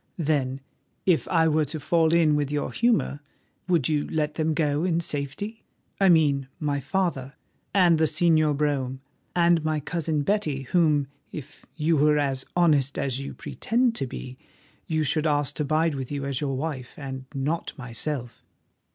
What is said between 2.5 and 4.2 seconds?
your humour, would you